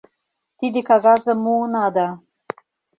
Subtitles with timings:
[0.57, 2.07] Тиде кагазым муына да